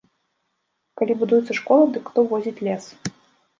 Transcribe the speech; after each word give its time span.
Калі 1.01 1.17
будуецца 1.19 1.59
школа, 1.59 1.85
дык 1.99 2.03
хто 2.11 2.19
возіць 2.35 2.57
лес? 2.71 2.83